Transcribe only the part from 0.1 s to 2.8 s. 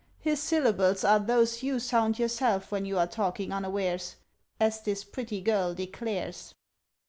His syllables Are those you sound yourself